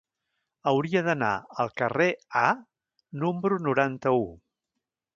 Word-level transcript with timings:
Hauria 0.71 1.03
d'anar 1.07 1.29
al 1.65 1.69
carrer 1.83 2.09
A 2.47 2.47
número 3.25 3.63
noranta-u. 3.71 4.29